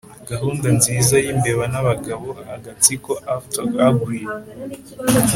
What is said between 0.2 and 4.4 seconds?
gahunda nziza-yimbeba nabagabo agatsiko aft agley